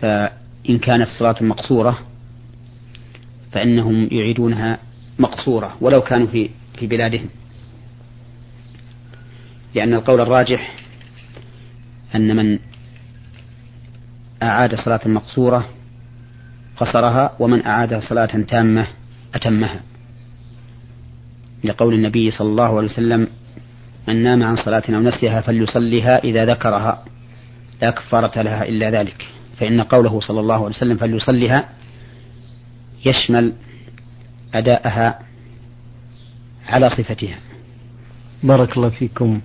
فإن 0.00 0.78
كانت 0.82 1.08
الصلاة 1.08 1.36
مقصورة 1.40 1.98
فإنهم 3.52 4.08
يعيدونها 4.12 4.78
مقصورة 5.18 5.76
ولو 5.80 6.00
كانوا 6.00 6.26
في 6.26 6.50
في 6.78 6.86
بلادهم. 6.86 7.28
لأن 9.74 9.94
القول 9.94 10.20
الراجح 10.20 10.76
أن 12.14 12.36
من 12.36 12.58
أعاد 14.42 14.74
صلاة 14.74 15.00
مقصورة 15.06 15.75
قصرها 16.76 17.30
ومن 17.38 17.66
أعاد 17.66 17.98
صلاة 17.98 18.42
تامة 18.48 18.86
أتمها. 19.34 19.80
لقول 21.64 21.94
النبي 21.94 22.30
صلى 22.30 22.48
الله 22.48 22.76
عليه 22.76 22.88
وسلم 22.88 23.26
من 24.08 24.22
نام 24.22 24.42
عن 24.42 24.56
صلاة 24.56 24.82
أو 24.88 25.00
نسيها 25.00 25.40
فليصليها 25.40 26.24
إذا 26.24 26.44
ذكرها 26.44 27.04
لا 27.82 27.90
كفارة 27.90 28.42
لها 28.42 28.68
إلا 28.68 28.90
ذلك. 28.90 29.26
فإن 29.56 29.80
قوله 29.80 30.20
صلى 30.20 30.40
الله 30.40 30.54
عليه 30.54 30.76
وسلم 30.76 30.96
فليصليها 30.96 31.68
يشمل 33.06 33.52
أداءها 34.54 35.18
على 36.68 36.90
صفتها. 36.90 37.38
بارك 38.42 38.76
الله 38.76 38.88
فيكم. 38.88 39.40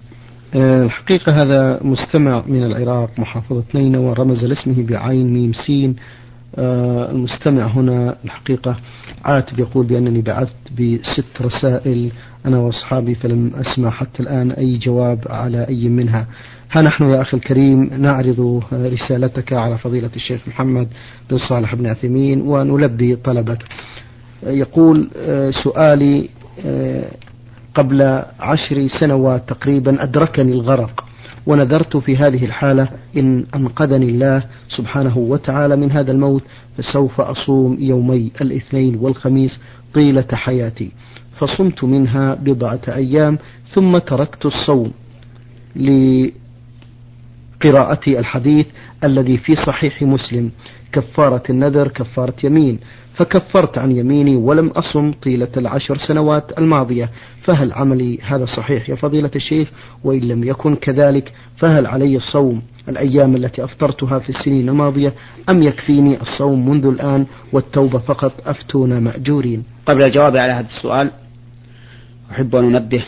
آه، 0.55 0.83
الحقيقة 0.83 1.33
هذا 1.41 1.79
مستمع 1.83 2.43
من 2.47 2.63
العراق 2.63 3.19
محافظة 3.19 3.63
نينوى 3.75 4.05
ورمز 4.05 4.45
لاسمه 4.45 4.83
بعين 4.83 5.33
ميم 5.33 5.53
سين. 5.53 5.95
المستمع 6.57 7.67
هنا 7.67 8.15
الحقيقة 8.25 8.75
عاتب 9.25 9.59
يقول 9.59 9.85
بأنني 9.85 10.21
بعثت 10.21 10.55
بست 10.79 11.41
رسائل 11.41 12.11
أنا 12.45 12.57
وأصحابي 12.57 13.15
فلم 13.15 13.51
أسمع 13.55 13.89
حتى 13.89 14.23
الآن 14.23 14.51
أي 14.51 14.77
جواب 14.77 15.19
على 15.29 15.67
أي 15.67 15.89
منها. 15.89 16.27
ها 16.71 16.81
نحن 16.81 17.03
يا 17.03 17.21
أخي 17.21 17.37
الكريم 17.37 17.89
نعرض 17.97 18.63
رسالتك 18.73 19.53
على 19.53 19.77
فضيلة 19.77 20.09
الشيخ 20.15 20.41
محمد 20.47 20.87
بن 21.29 21.37
صالح 21.37 21.75
بن 21.75 21.87
عثيمين 21.87 22.41
ونلبي 22.41 23.15
طلبك. 23.15 23.59
يقول 24.43 25.09
آه، 25.17 25.51
سؤالي 25.51 26.29
آه، 26.65 27.11
قبل 27.75 28.23
عشر 28.39 28.87
سنوات 28.99 29.49
تقريبا 29.49 30.03
أدركني 30.03 30.51
الغرق. 30.51 31.05
ونذرت 31.47 31.97
في 31.97 32.17
هذه 32.17 32.45
الحالة 32.45 32.89
إن 33.17 33.45
أنقذني 33.55 34.09
الله 34.09 34.43
سبحانه 34.69 35.17
وتعالى 35.17 35.75
من 35.75 35.91
هذا 35.91 36.11
الموت 36.11 36.43
فسوف 36.77 37.21
أصوم 37.21 37.77
يومي 37.79 38.31
الاثنين 38.41 38.95
والخميس 38.95 39.59
طيلة 39.93 40.27
حياتي. 40.33 40.91
فصمت 41.37 41.83
منها 41.83 42.35
بضعة 42.35 42.81
أيام 42.87 43.37
ثم 43.73 43.97
تركت 43.97 44.45
الصوم 44.45 44.91
لقراءة 47.65 47.99
الحديث 48.07 48.65
الذي 49.03 49.37
في 49.37 49.55
صحيح 49.55 50.01
مسلم. 50.01 50.51
كفارة 50.91 51.43
النذر 51.49 51.87
كفارة 51.87 52.33
يمين. 52.43 52.79
فكفرت 53.13 53.77
عن 53.77 53.91
يميني 53.91 54.35
ولم 54.35 54.67
أصم 54.67 55.11
طيلة 55.11 55.47
العشر 55.57 55.97
سنوات 55.97 56.57
الماضية. 56.57 57.09
فهل 57.41 57.73
عملي 57.73 58.19
هذا 58.21 58.45
صحيح 58.45 58.89
يا 58.89 58.95
فضيلة 58.95 59.31
الشيخ؟ 59.35 59.69
وإن 60.03 60.19
لم 60.19 60.43
يكن 60.43 60.75
كذلك 60.75 61.33
فهل 61.57 61.85
علي 61.85 62.15
الصوم 62.17 62.61
الأيام 62.89 63.35
التي 63.35 63.63
أفطرتها 63.63 64.19
في 64.19 64.29
السنين 64.29 64.69
الماضية؟ 64.69 65.13
أم 65.49 65.63
يكفيني 65.63 66.21
الصوم 66.21 66.69
منذ 66.69 66.85
الآن 66.85 67.25
والتوبة 67.53 67.99
فقط 67.99 68.33
أفتونا 68.45 68.99
مأجورين؟ 68.99 69.63
قبل 69.85 70.03
الجواب 70.03 70.37
على 70.37 70.51
هذا 70.51 70.67
السؤال 70.67 71.11
أحب 72.31 72.55
أن 72.55 72.75
أنبه 72.75 73.05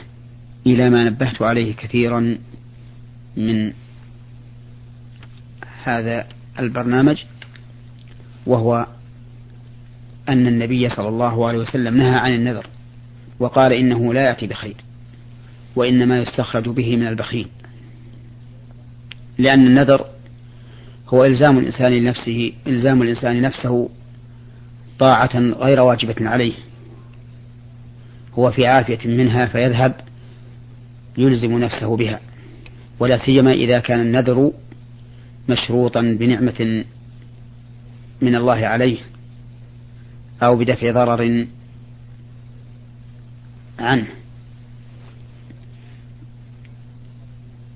إلى 0.67 0.89
ما 0.89 1.09
نبهت 1.09 1.41
عليه 1.41 1.73
كثيرا 1.73 2.37
من 3.37 3.73
هذا 5.83 6.27
البرنامج 6.59 7.23
وهو 8.45 8.87
أن 10.29 10.47
النبي 10.47 10.89
صلى 10.89 11.07
الله 11.07 11.47
عليه 11.47 11.59
وسلم 11.59 11.97
نهى 11.97 12.15
عن 12.15 12.33
النذر 12.33 12.65
وقال 13.39 13.73
إنه 13.73 14.13
لا 14.13 14.21
يأتي 14.21 14.47
بخير 14.47 14.75
وإنما 15.75 16.21
يستخرج 16.21 16.69
به 16.69 16.97
من 16.97 17.07
البخيل. 17.07 17.47
لأن 19.37 19.67
النذر 19.67 20.05
هو 21.07 21.25
إلزام 21.25 21.57
الإنسان 21.57 21.91
لنفسه 21.91 22.51
إلزام 22.67 23.01
الإنسان 23.01 23.41
نفسه 23.41 23.89
طاعة 24.99 25.37
غير 25.37 25.81
واجبة 25.81 26.15
عليه. 26.29 26.53
هو 28.33 28.51
في 28.51 28.67
عافية 28.67 29.07
منها 29.07 29.45
فيذهب 29.45 29.95
يلزم 31.17 31.57
نفسه 31.57 31.97
بها 31.97 32.19
ولا 32.99 33.17
سيما 33.25 33.53
إذا 33.53 33.79
كان 33.79 33.99
النذر 33.99 34.51
مشروطا 35.49 36.01
بنعمة 36.01 36.85
من 38.21 38.35
الله 38.35 38.67
عليه 38.67 38.97
أو 40.43 40.55
بدفع 40.55 40.91
ضرر 40.91 41.47
عنه. 43.79 44.07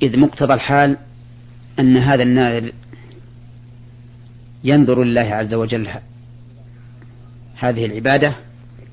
إذ 0.02 0.20
مقتضى 0.20 0.54
الحال 0.54 0.98
أن 1.80 1.98
هذا 1.98 2.24
الناذر 2.24 2.72
ينظر 4.64 5.04
لله 5.04 5.22
عز 5.22 5.54
وجل 5.54 5.88
هذه 7.56 7.86
العبادة 7.86 8.36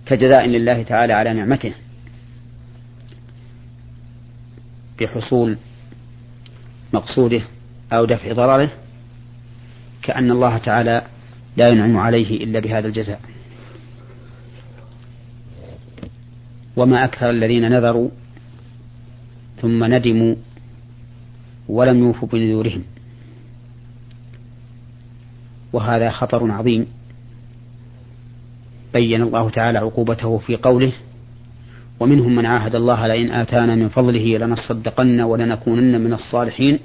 كجزاء 0.06 0.46
لله 0.46 0.82
تعالى 0.82 1.12
على 1.12 1.32
نعمته 1.32 1.72
بحصول 5.00 5.58
مقصوده 6.92 7.42
أو 7.92 8.04
دفع 8.04 8.32
ضرره 8.32 8.70
كأن 10.02 10.30
الله 10.30 10.58
تعالى 10.58 11.02
لا 11.56 11.68
ينعم 11.68 11.96
عليه 11.96 12.44
إلا 12.44 12.60
بهذا 12.60 12.88
الجزاء. 12.88 13.20
وما 16.76 17.04
أكثر 17.04 17.30
الذين 17.30 17.68
نذروا 17.68 18.10
ثم 19.62 19.84
ندموا 19.84 20.34
ولم 21.68 21.98
يوفوا 21.98 22.28
بنذورهم. 22.28 22.82
وهذا 25.72 26.10
خطر 26.10 26.50
عظيم. 26.50 26.86
بين 28.94 29.22
الله 29.22 29.50
تعالى 29.50 29.78
عقوبته 29.78 30.38
في 30.38 30.56
قوله 30.56 30.92
ومنهم 32.00 32.34
من 32.34 32.46
عاهد 32.46 32.74
الله 32.74 33.06
لئن 33.06 33.30
آتانا 33.30 33.74
من 33.74 33.88
فضله 33.88 34.38
لنصدقن 34.38 35.20
ولنكونن 35.20 36.00
من 36.00 36.12
الصالحين 36.12 36.78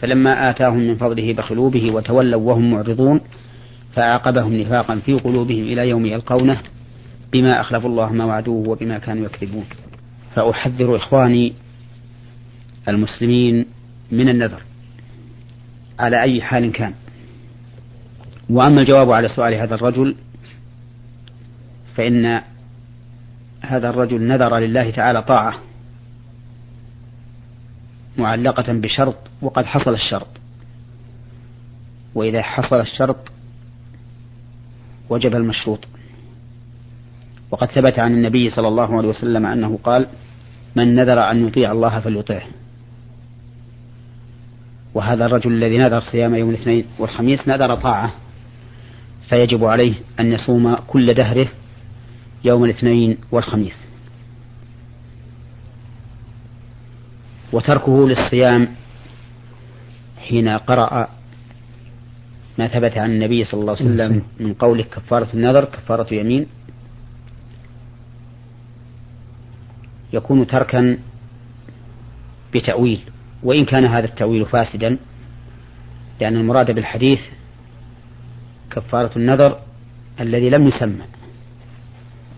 فلما 0.00 0.50
آتاهم 0.50 0.78
من 0.78 0.96
فضله 0.96 1.32
بخلوا 1.32 1.70
به 1.70 1.90
وتولوا 1.90 2.40
وهم 2.40 2.70
معرضون 2.70 3.20
فعاقبهم 3.94 4.54
نفاقا 4.54 4.96
في 4.96 5.14
قلوبهم 5.14 5.64
إلى 5.64 5.88
يوم 5.88 6.06
يلقونه 6.06 6.60
بما 7.32 7.60
أخلفوا 7.60 7.90
الله 7.90 8.12
ما 8.12 8.24
وعدوه 8.24 8.68
وبما 8.68 8.98
كانوا 8.98 9.24
يكذبون. 9.24 9.64
فأحذر 10.34 10.96
إخواني 10.96 11.52
المسلمين 12.88 13.66
من 14.12 14.28
النذر 14.28 14.60
على 15.98 16.22
أي 16.22 16.42
حال 16.42 16.72
كان. 16.72 16.94
وأما 18.50 18.80
الجواب 18.80 19.12
على 19.12 19.28
سؤال 19.28 19.54
هذا 19.54 19.74
الرجل 19.74 20.16
فإن 21.96 22.40
هذا 23.60 23.90
الرجل 23.90 24.22
نذر 24.22 24.58
لله 24.58 24.90
تعالى 24.90 25.22
طاعة. 25.22 25.54
معلقة 28.18 28.72
بشرط 28.72 29.16
وقد 29.42 29.66
حصل 29.66 29.94
الشرط. 29.94 30.28
وإذا 32.14 32.42
حصل 32.42 32.80
الشرط 32.80 33.16
وجب 35.10 35.34
المشروط. 35.34 35.88
وقد 37.50 37.70
ثبت 37.70 37.98
عن 37.98 38.12
النبي 38.12 38.50
صلى 38.50 38.68
الله 38.68 38.96
عليه 38.96 39.08
وسلم 39.08 39.46
أنه 39.46 39.78
قال 39.84 40.06
من 40.76 40.94
نذر 40.94 41.30
أن 41.30 41.46
يطيع 41.46 41.72
الله 41.72 42.00
فليطيعه 42.00 42.46
وهذا 44.94 45.26
الرجل 45.26 45.52
الذي 45.52 45.78
نذر 45.78 46.00
صيام 46.00 46.34
يوم 46.34 46.50
الاثنين 46.50 46.84
والخميس 46.98 47.48
نذر 47.48 47.74
طاعة. 47.74 48.12
فيجب 49.28 49.64
عليه 49.64 49.94
أن 50.20 50.32
يصوم 50.32 50.74
كل 50.74 51.14
دهره 51.14 51.48
يوم 52.44 52.64
الاثنين 52.64 53.18
والخميس. 53.32 53.83
وتركه 57.52 58.08
للصيام 58.08 58.68
حين 60.18 60.48
قرأ 60.48 61.08
ما 62.58 62.68
ثبت 62.68 62.98
عن 62.98 63.10
النبي 63.10 63.44
صلى 63.44 63.60
الله 63.60 63.76
عليه 63.80 63.84
وسلم 63.84 64.22
من 64.40 64.54
قوله 64.54 64.82
كفارة 64.82 65.28
النذر 65.34 65.64
كفارة 65.64 66.14
يمين. 66.14 66.46
يكون 70.12 70.46
تركا 70.46 70.98
بتأويل 72.54 73.00
وإن 73.42 73.64
كان 73.64 73.84
هذا 73.84 74.06
التأويل 74.06 74.46
فاسدا 74.46 74.98
لأن 76.20 76.36
المراد 76.36 76.70
بالحديث 76.70 77.20
كفارة 78.70 79.18
النذر 79.18 79.58
الذي 80.20 80.50
لم 80.50 80.68
يسمى. 80.68 81.04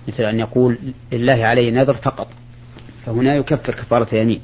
مثل 0.09 0.23
أن 0.23 0.39
يقول 0.39 0.79
لله 1.13 1.45
عليه 1.45 1.71
نذر 1.71 1.95
فقط 1.95 2.29
فهنا 3.07 3.35
يكفر 3.35 3.75
كفارة 3.75 4.15
يمين. 4.15 4.41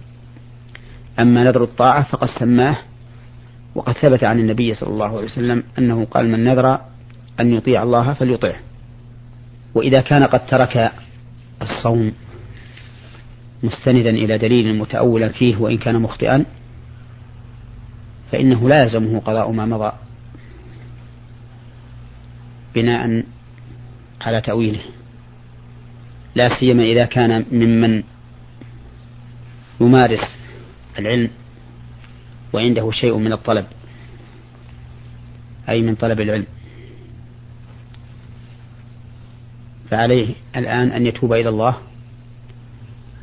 أما 1.20 1.44
نذر 1.44 1.62
الطاعة 1.62 2.02
فقد 2.02 2.28
سماه 2.38 2.76
وقد 3.74 3.92
ثبت 3.92 4.24
عن 4.24 4.38
النبي 4.38 4.74
صلى 4.74 4.88
الله 4.90 5.16
عليه 5.16 5.24
وسلم 5.24 5.62
أنه 5.78 6.04
قال 6.04 6.28
من 6.28 6.44
نذر 6.44 6.80
أن 7.40 7.52
يطيع 7.52 7.82
الله 7.82 8.12
فليطيعه 8.12 8.60
وإذا 9.74 10.00
كان 10.00 10.22
قد 10.22 10.46
ترك 10.46 10.92
الصوم 11.62 12.12
مستندا 13.62 14.10
إلى 14.10 14.38
دليل 14.38 14.78
متأولا 14.78 15.28
فيه 15.28 15.56
وإن 15.56 15.78
كان 15.78 16.02
مخطئا 16.02 16.44
فإنه 18.32 18.68
لا 18.68 18.82
يلزمه 18.82 19.20
قضاء 19.20 19.50
ما 19.50 19.66
مضى 19.66 19.92
بناء 22.74 23.24
على 24.20 24.40
تأويله. 24.40 24.80
لا 26.34 26.48
سيما 26.60 26.82
إذا 26.82 27.04
كان 27.04 27.44
ممن 27.52 28.02
يمارس 29.80 30.41
العلم 30.98 31.30
وعنده 32.52 32.90
شيء 32.90 33.16
من 33.16 33.32
الطلب 33.32 33.66
أي 35.68 35.82
من 35.82 35.94
طلب 35.94 36.20
العلم. 36.20 36.46
فعليه 39.90 40.34
الآن 40.56 40.92
أن 40.92 41.06
يتوب 41.06 41.32
إلى 41.32 41.48
الله 41.48 41.76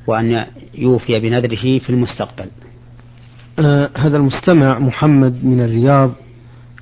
وأن 0.07 0.45
يوفي 0.73 1.19
بنذره 1.19 1.79
في 1.79 1.89
المستقبل. 1.89 2.49
آه 3.59 3.89
هذا 3.97 4.17
المستمع 4.17 4.79
محمد 4.79 5.45
من 5.45 5.61
الرياض 5.61 6.11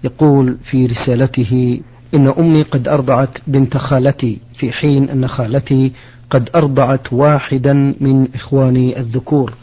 يقول 0.03 0.57
في 0.71 0.85
رسالته 0.85 1.81
إن 2.13 2.27
أمي 2.27 2.61
قد 2.61 2.87
أرضعت 2.87 3.37
بنت 3.47 3.77
خالتي 3.77 4.41
في 4.59 4.71
حين 4.71 5.09
أن 5.09 5.27
خالتي 5.27 5.91
قد 6.29 6.49
أرضعت 6.55 7.13
واحدا 7.13 7.73
من 7.99 8.33
إخواني 8.35 8.99
الذكور. 8.99 9.53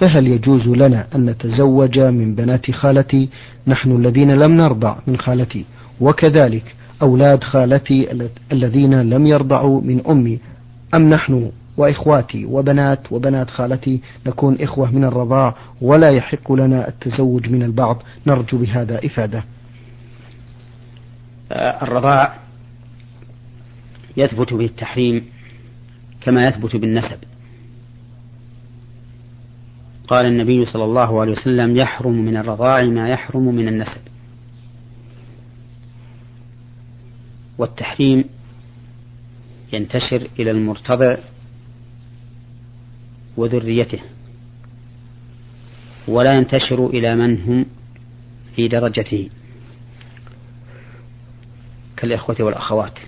فهل 0.00 0.26
يجوز 0.26 0.68
لنا 0.68 1.06
أن 1.14 1.30
نتزوج 1.30 1.98
من 1.98 2.34
بنات 2.34 2.70
خالتي؟ 2.70 3.28
نحن 3.66 3.96
الذين 3.96 4.30
لم 4.30 4.56
نرضع 4.56 4.96
من 5.06 5.16
خالتي. 5.16 5.64
وكذلك 6.00 6.74
أولاد 7.02 7.44
خالتي 7.44 8.28
الذين 8.52 9.00
لم 9.00 9.26
يرضعوا 9.26 9.80
من 9.80 10.06
أمي. 10.06 10.40
أم 10.94 11.08
نحن 11.08 11.52
وإخواتي 11.76 12.44
وبنات 12.44 13.12
وبنات 13.12 13.50
خالتي 13.50 14.00
نكون 14.26 14.56
إخوة 14.60 14.90
من 14.90 15.04
الرضاع 15.04 15.56
ولا 15.80 16.08
يحق 16.08 16.52
لنا 16.52 16.88
التزوج 16.88 17.48
من 17.48 17.62
البعض؟ 17.62 18.02
نرجو 18.26 18.58
بهذا 18.58 19.06
إفادة. 19.06 19.44
آه، 21.52 21.82
الرضاع 21.82 22.34
يثبت 24.16 24.54
به 24.54 24.64
التحريم 24.64 25.24
كما 26.20 26.46
يثبت 26.46 26.76
بالنسب. 26.76 27.29
قال 30.10 30.26
النبي 30.26 30.64
صلى 30.64 30.84
الله 30.84 31.20
عليه 31.20 31.32
وسلم 31.32 31.76
يحرم 31.76 32.12
من 32.12 32.36
الرضاع 32.36 32.82
ما 32.82 33.08
يحرم 33.08 33.54
من 33.54 33.68
النسب. 33.68 34.00
والتحريم 37.58 38.24
ينتشر 39.72 40.28
إلى 40.38 40.50
المرتضع 40.50 41.16
وذريته 43.36 44.00
ولا 46.08 46.32
ينتشر 46.32 46.86
إلى 46.86 47.16
من 47.16 47.42
هم 47.42 47.66
في 48.56 48.68
درجته 48.68 49.28
كالإخوة 51.96 52.36
والأخوات. 52.40 52.98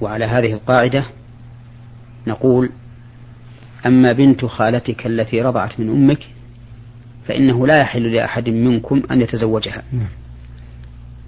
وعلى 0.00 0.24
هذه 0.24 0.52
القاعدة 0.52 1.06
نقول 2.26 2.70
أما 3.86 4.12
بنت 4.12 4.44
خالتك 4.44 5.06
التي 5.06 5.42
رضعت 5.42 5.80
من 5.80 5.90
أمك 5.90 6.26
فإنه 7.28 7.66
لا 7.66 7.80
يحل 7.80 8.12
لأحد 8.12 8.48
منكم 8.48 9.02
أن 9.10 9.20
يتزوجها 9.20 9.82
نعم. 9.92 10.08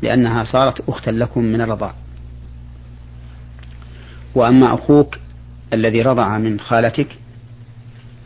لأنها 0.02 0.44
صارت 0.44 0.88
أختا 0.88 1.10
لكم 1.10 1.44
من 1.44 1.60
الرضاع 1.60 1.94
وأما 4.34 4.74
أخوك 4.74 5.18
الذي 5.72 6.02
رضع 6.02 6.38
من 6.38 6.60
خالتك 6.60 7.08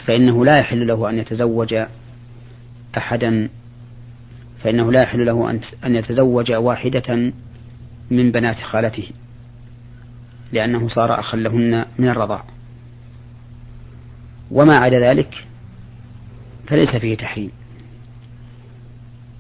فإنه 0.07 0.45
لا 0.45 0.59
يحل 0.59 0.87
له 0.87 1.11
أن 1.11 1.19
يتزوج 1.19 1.75
أحدا 2.97 3.49
فإنه 4.63 4.93
لا 4.93 5.03
يحل 5.03 5.27
له 5.27 5.61
أن 5.85 5.95
يتزوج 5.95 6.53
واحدة 6.53 7.33
من 8.11 8.33
بنات 8.33 8.57
خالته 8.57 9.09
لأنه 10.53 10.89
صار 10.89 11.21
أخا 11.21 11.37
لهن 11.37 11.85
من 11.99 12.09
الرضاع 12.09 12.45
وما 14.53 14.79
عدا 14.79 15.01
ذلك 15.01 15.47
فليس 16.67 16.97
فيه 16.97 17.15
تحريم. 17.17 17.51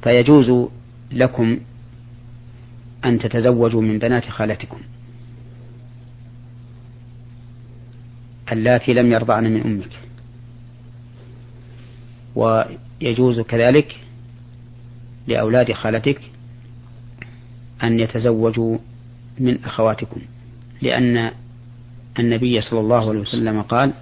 فيجوز 0.02 0.68
لكم 1.12 1.58
أن 3.04 3.18
تتزوجوا 3.18 3.82
من 3.82 3.98
بنات 3.98 4.28
خالتكم 4.28 4.80
اللاتي 8.52 8.94
لم 8.94 9.12
يرضعن 9.12 9.44
من 9.44 9.62
أمك. 9.62 9.98
ويجوز 12.34 13.40
كذلك 13.40 14.00
لأولاد 15.26 15.72
خالتك 15.72 16.20
أن 17.82 18.00
يتزوجوا 18.00 18.78
من 19.38 19.64
أخواتكم 19.64 20.20
لأن 20.82 21.30
النبي 22.18 22.60
صلى 22.60 22.80
الله 22.80 23.08
عليه 23.08 23.20
وسلم 23.20 23.62
قال 23.62 23.92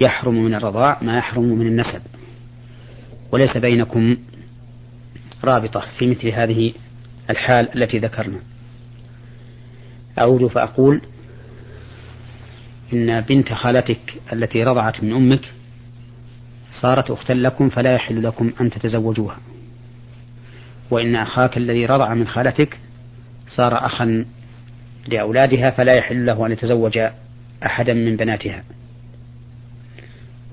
يحرم 0.00 0.44
من 0.44 0.54
الرضاع 0.54 0.98
ما 1.02 1.18
يحرم 1.18 1.44
من 1.44 1.66
النسب. 1.66 2.02
وليس 3.32 3.56
بينكم 3.56 4.16
رابطة 5.44 5.84
في 5.98 6.06
مثل 6.06 6.28
هذه 6.28 6.72
الحال 7.30 7.82
التي 7.82 7.98
ذكرنا. 7.98 8.38
أعود 10.18 10.46
فأقول 10.46 11.00
إن 12.92 13.20
بنت 13.20 13.52
خالتك 13.52 14.20
التي 14.32 14.64
رضعت 14.64 15.04
من 15.04 15.12
أمك 15.12 15.52
صارت 16.80 17.10
أختا 17.10 17.32
لكم 17.32 17.68
فلا 17.68 17.94
يحل 17.94 18.22
لكم 18.22 18.52
أن 18.60 18.70
تتزوجوها. 18.70 19.38
وإن 20.90 21.16
أخاك 21.16 21.56
الذي 21.56 21.86
رضع 21.86 22.14
من 22.14 22.26
خالتك 22.26 22.78
صار 23.48 23.86
أخا 23.86 24.24
لأولادها 25.08 25.70
فلا 25.70 25.94
يحل 25.94 26.26
له 26.26 26.46
أن 26.46 26.52
يتزوج 26.52 26.98
أحدا 27.66 27.94
من 27.94 28.16
بناتها. 28.16 28.64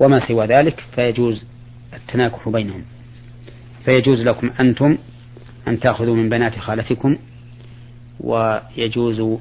وما 0.00 0.28
سوى 0.28 0.46
ذلك 0.46 0.84
فيجوز 0.94 1.44
التناكح 1.94 2.48
بينهم. 2.48 2.84
فيجوز 3.84 4.20
لكم 4.20 4.50
أنتم 4.60 4.98
أن 5.68 5.80
تأخذوا 5.80 6.16
من 6.16 6.28
بنات 6.28 6.58
خالتكم 6.58 7.16
ويجوز 8.20 9.38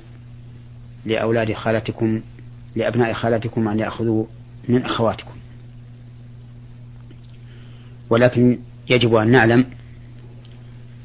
لأولاد 1.06 1.54
خالتكم 1.54 2.22
لأبناء 2.76 3.14
خالتكم 3.14 3.68
أن 3.68 3.80
يأخذوا 3.80 4.26
من 4.70 4.84
أخواتكم. 4.84 5.36
ولكن 8.10 8.60
يجب 8.90 9.16
أن 9.16 9.28
نعلم 9.28 9.66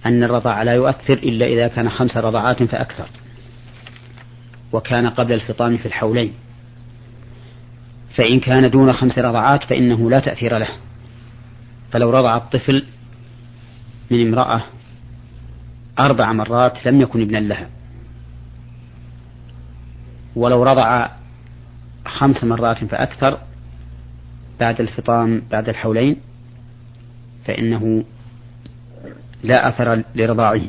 أن 0.07 0.25
الرضاع 0.25 0.63
لا 0.63 0.75
يؤثر 0.75 1.15
إلا 1.15 1.47
إذا 1.47 1.69
كان 1.69 1.91
خمس 1.91 2.17
رضعات 2.17 2.63
فأكثر 2.63 3.09
وكان 4.73 5.09
قبل 5.09 5.33
الفطام 5.33 5.77
في 5.77 5.87
الحولين. 5.87 6.33
فإن 8.19 8.41
كان 8.41 8.71
دون 8.71 8.93
خمس 8.93 9.19
رضعات 9.19 9.65
فإنه 9.65 10.11
لا 10.11 10.21
تأثير 10.21 10.59
له. 10.59 10.69
فلو 11.93 12.11
رضع 12.11 12.37
الطفل 12.37 12.85
من 14.11 14.27
امرأة 14.27 14.63
أربع 15.99 16.33
مرات 16.33 16.87
لم 16.87 17.01
يكن 17.01 17.23
ابنا 17.23 17.39
لها. 17.39 17.69
ولو 20.37 20.63
رضع 20.63 21.09
خمس 22.07 22.45
مرات 22.45 22.85
فأكثر 22.85 23.39
بعد 24.61 24.81
الفطام 24.81 25.43
بعد 25.51 25.69
الحولين 25.69 26.17
فإنه 27.45 28.05
لا 29.43 29.69
أثر 29.69 30.03
لرضاعه. 30.15 30.63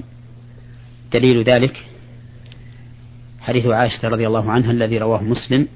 دليل 1.14 1.44
ذلك 1.44 1.86
حديث 3.42 3.66
عائشة 3.66 4.08
رضي 4.08 4.28
الله 4.28 4.52
عنها 4.52 4.72
الذي 4.72 4.98
رواه 4.98 5.24
مسلم 5.24 5.68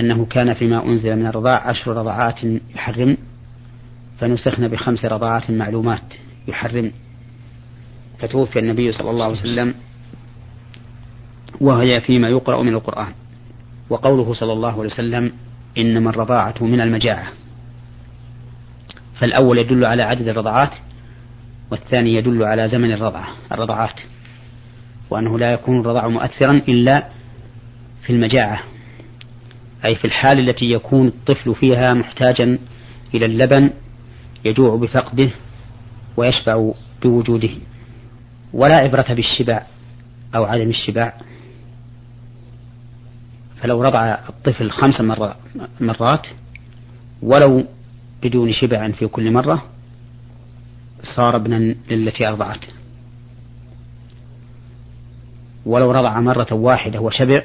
أنه 0.00 0.24
كان 0.24 0.54
فيما 0.54 0.86
أنزل 0.86 1.16
من 1.16 1.26
الرضاع 1.26 1.68
عشر 1.68 1.96
رضعات 1.96 2.40
يحرم 2.74 3.16
فنسخن 4.20 4.68
بخمس 4.68 5.04
رضعات 5.04 5.50
معلومات 5.50 6.14
يحرم. 6.48 6.92
فتوفي 8.18 8.58
النبي 8.58 8.92
صلى 8.92 9.10
الله 9.10 9.24
عليه 9.24 9.40
وسلم 9.40 9.74
وهي 11.60 12.00
فيما 12.00 12.28
يقرأ 12.28 12.62
من 12.62 12.74
القرآن. 12.74 13.12
وقوله 13.90 14.32
صلى 14.34 14.52
الله 14.52 14.72
عليه 14.72 14.90
وسلم 14.90 15.32
إنما 15.78 16.10
الرضاعة 16.10 16.54
من 16.60 16.80
المجاعة. 16.80 17.26
فالأول 19.14 19.58
يدل 19.58 19.84
على 19.84 20.02
عدد 20.02 20.28
الرضعات 20.28 20.70
والثاني 21.70 22.14
يدل 22.14 22.42
على 22.42 22.68
زمن 22.68 22.92
الرضعة 22.92 23.28
الرضعات 23.52 24.00
وأنه 25.10 25.38
لا 25.38 25.52
يكون 25.52 25.80
الرضاع 25.80 26.08
مؤثرا 26.08 26.52
إلا 26.68 27.08
في 28.02 28.12
المجاعة. 28.12 28.71
أي 29.84 29.94
في 29.94 30.04
الحال 30.04 30.48
التي 30.48 30.64
يكون 30.64 31.06
الطفل 31.06 31.54
فيها 31.54 31.94
محتاجا 31.94 32.58
إلى 33.14 33.26
اللبن 33.26 33.70
يجوع 34.44 34.76
بفقده 34.76 35.30
ويشبع 36.16 36.70
بوجوده. 37.02 37.50
ولا 38.52 38.76
عبرة 38.76 39.06
بالشبع 39.14 39.62
أو 40.34 40.44
عدم 40.44 40.68
الشبع. 40.68 41.12
فلو 43.62 43.82
رضع 43.82 44.18
الطفل 44.28 44.70
خمس 44.70 45.00
مرات 45.80 46.26
ولو 47.22 47.64
بدون 48.22 48.52
شبع 48.52 48.90
في 48.90 49.06
كل 49.06 49.32
مرة 49.32 49.62
صار 51.16 51.36
ابنا 51.36 51.74
للتي 51.90 52.28
أرضعته 52.28 52.68
ولو 55.66 55.90
رضع 55.90 56.20
مرة 56.20 56.52
واحدة 56.52 57.00
وشبع 57.00 57.42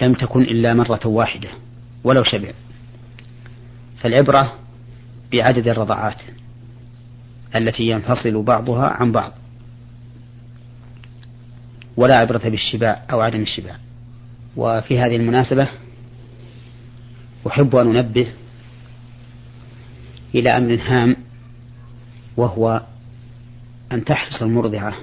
لم 0.00 0.14
تكن 0.14 0.42
إلا 0.42 0.74
مرة 0.74 1.00
واحدة 1.06 1.48
ولو 2.04 2.24
شبع 2.24 2.50
فالعبرة 3.98 4.54
بعدد 5.32 5.68
الرضعات 5.68 6.22
التي 7.56 7.82
ينفصل 7.82 8.42
بعضها 8.42 8.86
عن 8.86 9.12
بعض. 9.12 9.32
ولا 11.96 12.16
عبرة 12.18 12.48
بالشباع 12.48 13.02
أو 13.12 13.20
عدم 13.20 13.42
الشباع. 13.42 13.76
وفي 14.56 14.98
هذه 14.98 15.16
المناسبة 15.16 15.68
أحب 17.46 17.76
أن 17.76 17.96
أنبه 17.96 18.32
إلى 20.34 20.56
أمر 20.56 20.78
هام 20.82 21.16
وهو 22.36 22.82
أن 23.92 24.04
تحرص 24.04 24.42
المرضعة 24.42 24.94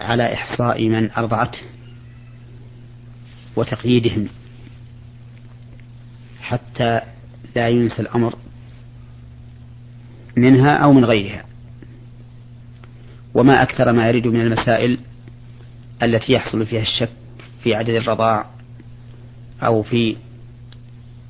على 0.00 0.34
إحصاء 0.34 0.88
من 0.88 1.10
أرضعته. 1.10 1.75
وتقييدهم 3.56 4.28
حتى 6.40 7.00
لا 7.56 7.68
ينسى 7.68 8.02
الأمر 8.02 8.34
منها 10.36 10.76
أو 10.76 10.92
من 10.92 11.04
غيرها. 11.04 11.44
وما 13.34 13.62
أكثر 13.62 13.92
ما 13.92 14.08
يرد 14.08 14.26
من 14.26 14.40
المسائل 14.40 14.98
التي 16.02 16.32
يحصل 16.32 16.66
فيها 16.66 16.82
الشك 16.82 17.10
في 17.62 17.74
عدد 17.74 17.88
الرضاع 17.88 18.46
أو 19.62 19.82
في 19.82 20.16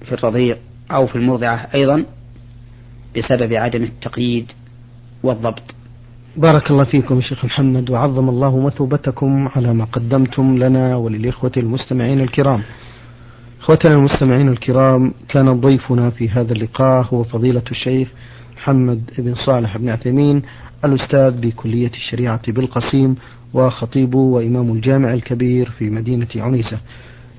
في 0.04 0.12
الرضيع 0.12 0.56
أو 0.90 1.06
في 1.06 1.16
المرضعة 1.16 1.68
أيضا 1.74 2.04
بسبب 3.16 3.52
عدم 3.52 3.82
التقييد 3.82 4.52
والضبط. 5.22 5.75
بارك 6.36 6.70
الله 6.70 6.84
فيكم 6.84 7.20
شيخ 7.20 7.44
محمد 7.44 7.90
وعظم 7.90 8.28
الله 8.28 8.60
مثوبتكم 8.60 9.48
على 9.56 9.74
ما 9.74 9.84
قدمتم 9.84 10.58
لنا 10.58 10.96
وللإخوة 10.96 11.52
المستمعين 11.56 12.20
الكرام. 12.20 12.62
إخوتنا 13.60 13.94
المستمعين 13.94 14.48
الكرام 14.48 15.12
كان 15.28 15.60
ضيفنا 15.60 16.10
في 16.10 16.28
هذا 16.28 16.52
اللقاء 16.52 17.06
هو 17.12 17.24
فضيلة 17.24 17.62
الشيخ 17.70 18.08
محمد 18.56 19.10
بن 19.18 19.34
صالح 19.34 19.76
بن 19.76 19.88
عثيمين 19.88 20.42
الأستاذ 20.84 21.30
بكلية 21.30 21.90
الشريعة 21.90 22.52
بالقصيم 22.52 23.16
وخطيب 23.54 24.14
وإمام 24.14 24.72
الجامع 24.72 25.12
الكبير 25.14 25.70
في 25.70 25.90
مدينة 25.90 26.28
عنيزة. 26.36 26.78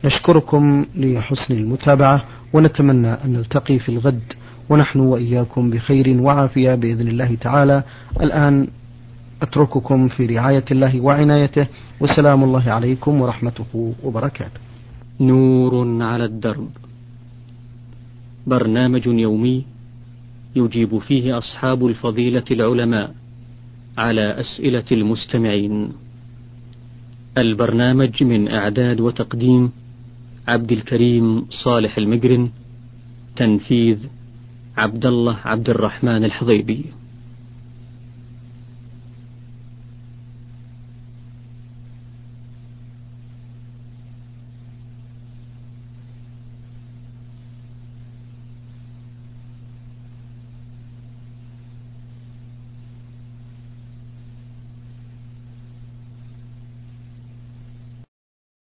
نشكركم 0.05 0.85
لحسن 0.95 1.53
المتابعة 1.53 2.23
ونتمنى 2.53 3.13
أن 3.13 3.33
نلتقي 3.33 3.79
في 3.79 3.89
الغد 3.89 4.33
ونحن 4.69 4.99
وإياكم 4.99 5.69
بخير 5.69 6.21
وعافية 6.21 6.75
بإذن 6.75 7.07
الله 7.07 7.35
تعالى. 7.35 7.83
الآن 8.21 8.67
أترككم 9.41 10.07
في 10.07 10.25
رعاية 10.25 10.65
الله 10.71 11.01
وعنايته 11.01 11.67
وسلام 11.99 12.43
الله 12.43 12.71
عليكم 12.71 13.21
ورحمته 13.21 13.93
وبركاته. 14.03 14.59
نور 15.19 16.03
على 16.03 16.25
الدرب. 16.25 16.69
برنامج 18.47 19.07
يومي 19.07 19.65
يجيب 20.55 20.97
فيه 20.97 21.37
أصحاب 21.37 21.87
الفضيلة 21.87 22.43
العلماء 22.51 23.15
على 23.97 24.39
أسئلة 24.39 24.85
المستمعين. 24.91 25.89
البرنامج 27.37 28.23
من 28.23 28.51
إعداد 28.51 29.01
وتقديم 29.01 29.71
عبد 30.47 30.71
الكريم 30.71 31.45
صالح 31.49 31.97
المقرن 31.97 32.49
تنفيذ 33.35 33.97
عبد 34.77 35.05
الله 35.05 35.37
عبد 35.45 35.69
الرحمن 35.69 36.25
الحضيبي. 36.25 36.85